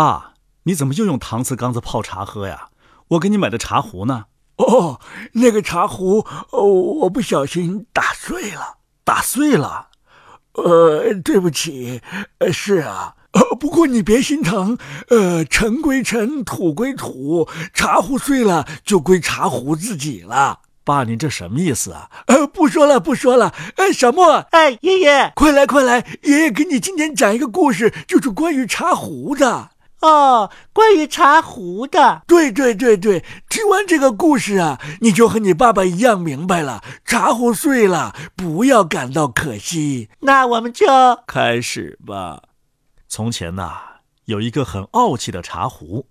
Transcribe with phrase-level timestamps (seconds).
[0.00, 0.32] 爸，
[0.62, 2.68] 你怎么又用搪瓷缸子泡茶喝呀？
[3.08, 4.24] 我给你买的茶壶呢？
[4.56, 4.98] 哦，
[5.32, 9.88] 那个茶壶，哦，我不小心打碎了，打碎了。
[10.54, 12.00] 呃，对不起。
[12.38, 13.14] 呃，是啊。
[13.32, 14.78] 呃，不过你别心疼。
[15.10, 20.60] 呃，尘归尘，土归土，茶壶碎了就归茶壶自己了。
[20.82, 22.10] 爸，您这什么意思啊？
[22.28, 23.54] 呃，不说了，不说了。
[23.76, 29.72] 哎，小莫，哎，爷爷，快来，快来，爷爷给你今天讲一个故事，就是关于茶壶的。
[30.00, 40.08] 哦，关于茶壶的，对对对对，听完这个故事啊，你就和你爸爸一样明白了，茶壶碎了不要感到可惜。
[40.20, 40.86] 那我们就
[41.26, 42.42] 开始吧。
[43.08, 43.78] 从前呐，
[44.24, 46.06] 有一个很傲气的茶壶，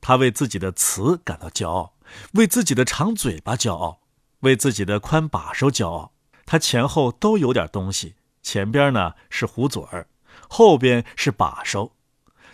[0.00, 1.94] 他为自己的瓷感到骄傲，
[2.32, 4.00] 为自己的长嘴巴骄傲，
[4.40, 6.12] 为自己的宽把手骄傲。
[6.44, 10.08] 他前后都有点东西，前边呢是壶嘴儿，
[10.50, 11.92] 后边是把手。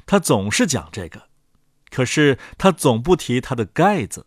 [0.09, 1.29] 他总是讲这个，
[1.91, 4.25] 可是他总不提他的盖子。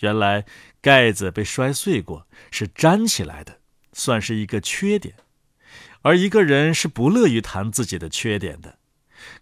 [0.00, 0.44] 原来
[0.82, 3.60] 盖子被摔碎过，是粘起来的，
[3.92, 5.14] 算是一个缺点。
[6.02, 8.78] 而一个人是不乐于谈自己的缺点的。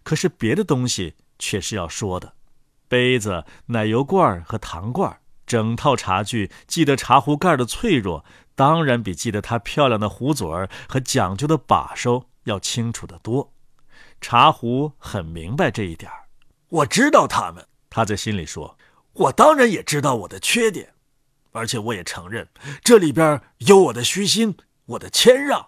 [0.03, 2.35] 可是别的东西却是要说的，
[2.87, 13.52] 杯子、奶油罐和糖罐，整套茶具记得茶壶盖的脆弱，当然比记得它漂亮的壶嘴儿和讲究的把手要清楚得多。
[14.23, 16.23] 茶壶很明白这一点儿，
[16.69, 17.67] 我知道他们。
[17.89, 18.77] 他在心里说
[19.11, 20.93] ：“我当然也知道我的缺点，
[21.51, 22.47] 而且我也承认
[22.81, 25.67] 这里边有我的虚心，我的谦让。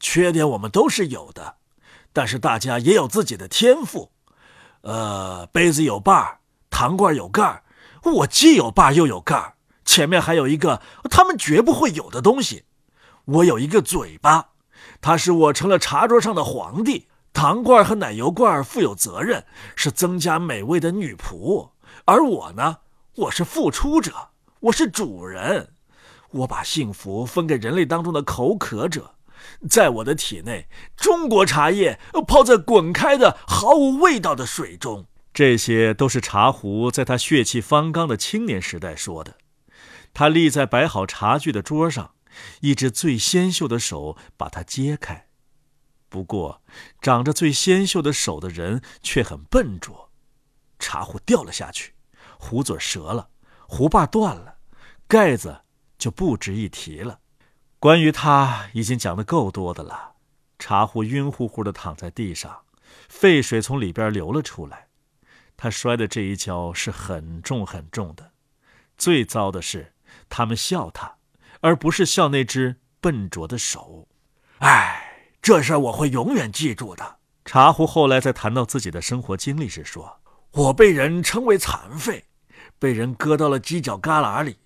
[0.00, 1.56] 缺点我们都是有的，
[2.14, 4.10] 但是大家也有自己的天赋。
[4.80, 6.38] 呃，杯子有把儿，
[6.70, 7.62] 糖罐有盖儿，
[8.02, 12.64] 我既有把儿又有盖儿，前面还有一个他们绝不会有的东西。
[13.26, 14.52] 我有一个嘴巴，
[15.02, 21.70] 它使我成了茶桌上的皇帝。”糖罐和奶油罐负有责任，是增加美味的女仆，
[22.06, 22.78] 而我呢，
[23.16, 24.28] 我是付出者，
[24.60, 25.70] 我是主人，
[26.30, 29.16] 我把幸福分给人类当中的口渴者，
[29.68, 35.04] 在我的体内，中国茶叶泡在滚开的毫无味道的水中。
[35.34, 39.34] 这些都是茶壶在他血气方刚的青年时代说的。
[40.14, 42.12] 他立在摆好茶具的桌上，
[42.60, 45.23] 一只最纤秀的手把它揭开。
[46.14, 46.62] 不过，
[47.00, 50.12] 长着最纤秀的手的人却很笨拙，
[50.78, 51.94] 茶壶掉了下去，
[52.38, 53.30] 壶嘴折了，
[53.66, 54.58] 壶把断了，
[55.08, 55.62] 盖子
[55.98, 57.18] 就不值一提了。
[57.80, 60.12] 关于他已经讲的够多的了。
[60.56, 62.60] 茶壶晕乎乎的躺在地上，
[63.08, 64.86] 沸水从里边流了出来。
[65.56, 68.30] 他摔的这一跤是很重很重的。
[68.96, 69.94] 最糟的是，
[70.28, 71.16] 他们笑他，
[71.60, 74.06] 而不是笑那只笨拙的手。
[74.58, 75.03] 唉。
[75.44, 77.16] 这事儿我会永远记住的。
[77.44, 80.20] 茶壶后来在谈到自己的生活经历时说
[80.52, 82.24] ：“我被人称为残废，
[82.78, 84.56] 被人搁到了犄角旮旯里。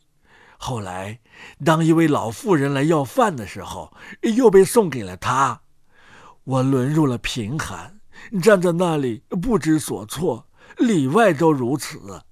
[0.56, 1.18] 后来，
[1.64, 3.92] 当一位老妇人来要饭的时候，
[4.36, 5.62] 又被送给了他。
[6.44, 7.98] 我沦入了贫寒，
[8.40, 10.46] 站在那里不知所措，
[10.76, 12.22] 里外都如此。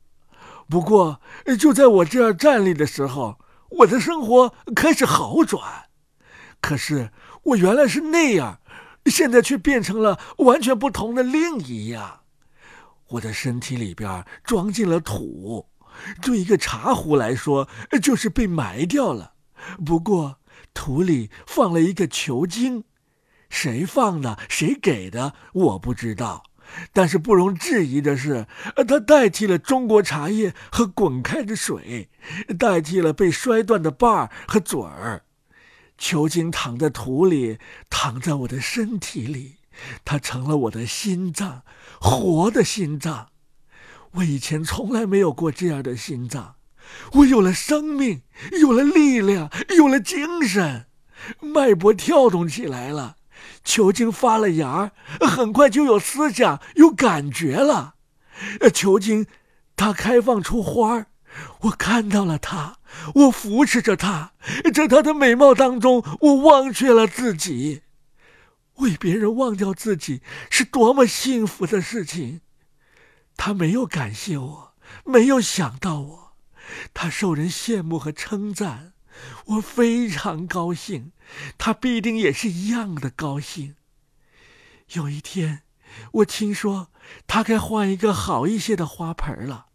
[0.68, 1.20] 不过，
[1.58, 3.40] 就在我这样站立的时候，
[3.70, 5.85] 我的生活开始好转。
[6.66, 7.10] 可是。”
[7.46, 8.58] 我原来是那样，
[9.04, 12.22] 现在却变成了完全不同的另一样。
[13.10, 15.68] 我的身体里边装进了土，
[16.20, 17.68] 对一个茶壶来说，
[18.02, 19.34] 就是被埋掉了。
[19.84, 20.40] 不过
[20.74, 22.82] 土里放了一个球茎，
[23.48, 26.42] 谁放的，谁给的，我不知道。
[26.92, 28.48] 但是不容置疑的是，
[28.88, 32.10] 它代替了中国茶叶和滚开的水，
[32.58, 35.22] 代替了被摔断的把儿和嘴儿。
[35.98, 37.58] 球茎躺在土里，
[37.88, 39.56] 躺在我的身体里，
[40.04, 41.62] 它成了我的心脏，
[42.00, 43.28] 活的心脏。
[44.12, 46.56] 我以前从来没有过这样的心脏，
[47.12, 48.22] 我有了生命，
[48.60, 50.86] 有了力量，有了精神，
[51.40, 53.16] 脉搏跳动起来了，
[53.64, 57.94] 球茎发了芽，很快就有思想，有感觉了。
[58.72, 59.26] 球茎，
[59.76, 61.06] 它开放出花。
[61.62, 62.75] 我看到了它，
[63.14, 64.32] 我扶持着她，
[64.74, 67.82] 在她的美貌当中，我忘却了自己。
[68.76, 72.42] 为别人忘掉自己是多么幸福的事情。
[73.34, 74.74] 他没有感谢我，
[75.04, 76.36] 没有想到我，
[76.92, 78.92] 他受人羡慕和称赞，
[79.46, 81.12] 我非常高兴，
[81.56, 83.76] 他必定也是一样的高兴。
[84.92, 85.62] 有一天，
[86.12, 86.90] 我听说
[87.26, 89.66] 他该换一个好一些的花盆了。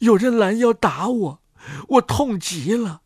[0.00, 1.42] 有人拦腰打我，
[1.88, 3.02] 我痛极了。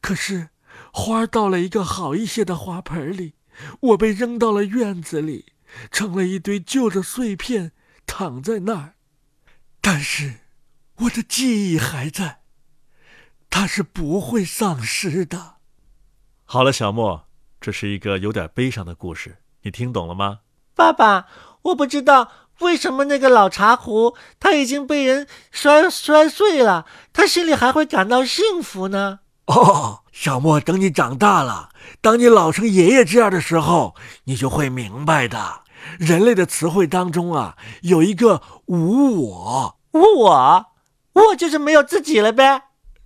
[0.00, 0.50] 可是
[0.92, 3.34] 花到了一个好一些的花盆里，
[3.80, 5.52] 我被扔到了院子里，
[5.90, 7.72] 成了一堆旧的碎片，
[8.06, 8.94] 躺在那儿，
[9.80, 10.40] 但是
[10.96, 12.42] 我的记忆还在，
[13.50, 15.56] 它是不会丧失的。
[16.44, 17.26] 好了，小莫，
[17.60, 20.40] 这是一个有点悲伤的故事，你听懂了吗？
[20.74, 21.26] 爸爸，
[21.62, 22.30] 我不知道
[22.60, 29.20] 为什么那个老茶壶他已经被人摔摔碎了，他心里还会感到幸福呢。
[29.46, 31.68] 哦，小莫，等你长大了，
[32.00, 33.94] 当你老成爷爷这样的时候，
[34.24, 35.60] 你就会明白的。
[35.98, 40.66] 人类的词汇当中啊，有一个无我，无我，
[41.12, 42.62] 我就是没有自己了呗。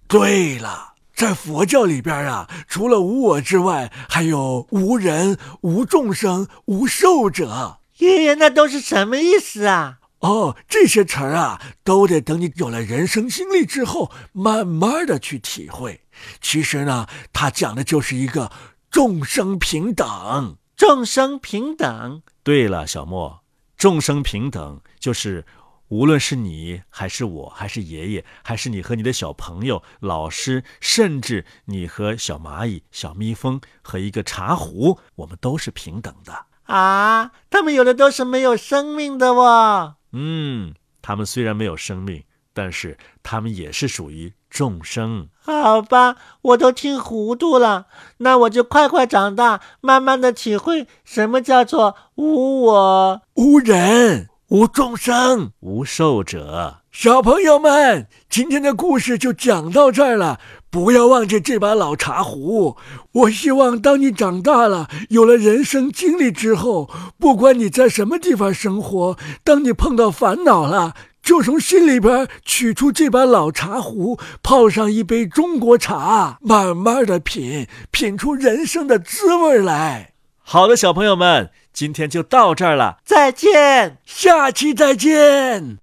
[0.08, 7.80] 对了，在佛教里边啊，除了无我之外，还有无人、无众生、无寿者。
[8.00, 9.99] 爷爷，那都是什么意思啊？
[10.20, 16.02] 哦，这些词儿啊，都得等你有了人生经历之后，慢慢的去体会。
[16.43, 18.52] 其实呢，它讲的就是一个
[18.91, 22.23] 众生平等，众生平等。
[22.43, 23.43] 对了，小莫，
[23.76, 25.46] 众生平等就是
[25.88, 37.32] 无论是你还是我，还是爷爷，还是你和你的小朋友、老师，甚至你和小蚂蚁、小蜜蜂和一个茶壶，我们都是平等的啊！
[37.50, 39.96] 他们有的都是没有生命的哦。
[40.12, 42.22] 嗯，他们虽然没有生命，
[42.55, 44.32] 但是他们也是属于。
[44.50, 47.87] 众生，好吧，我都听糊涂了。
[48.17, 56.78] 那我就快快长大，慢慢的体会什么叫做无我、无人、无众生、无寿者。
[56.90, 60.40] 小朋友们，今天的故事就讲到这儿了。
[60.70, 62.76] 不要忘记这把老茶壶。
[63.12, 66.88] 我希望当你长大了，有了人生经历之后，
[67.19, 70.94] 不管你在什么地方生活，当你碰到烦恼了。
[71.22, 80.14] 就从心里边取出这把老茶壶，泡上一杯中国茶，慢慢的品，品出人生的滋味来。
[80.38, 85.81] 好的，小朋友们，今天就到这儿了，再见，下期再见。